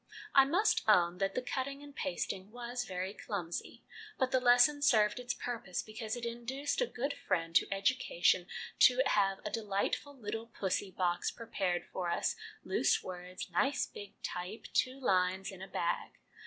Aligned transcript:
I 0.33 0.45
must 0.45 0.81
own 0.89 1.19
that 1.19 1.35
the 1.35 1.43
cutting 1.43 1.83
and 1.83 1.95
pasting 1.95 2.49
was 2.49 2.85
very 2.85 3.13
clumsy, 3.13 3.83
but 4.17 4.31
the 4.31 4.39
lesson 4.39 4.81
served 4.81 5.19
its 5.19 5.35
purpose 5.35 5.83
because 5.83 6.15
it 6.15 6.25
induced 6.25 6.81
a 6.81 6.87
good 6.87 7.13
friend 7.13 7.55
to 7.57 7.71
education 7.71 8.47
1 8.47 8.47
to 8.79 9.01
have 9.05 9.41
a 9.45 9.51
delightful' 9.51 10.17
Little 10.19 10.47
Pussy' 10.47 10.89
box 10.97 11.29
prepared 11.29 11.85
for 11.93 12.09
us, 12.09 12.35
loose 12.63 13.03
words, 13.03 13.47
nice 13.51 13.85
big 13.85 14.19
type, 14.23 14.65
two 14.73 14.99
lines 14.99 15.51
in 15.51 15.61
a 15.61 15.67
bag. 15.67 16.13